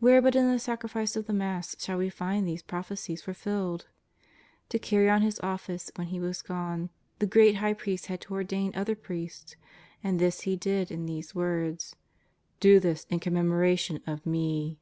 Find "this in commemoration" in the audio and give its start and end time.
12.80-14.02